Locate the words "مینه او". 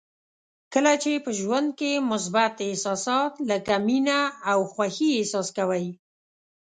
3.87-4.59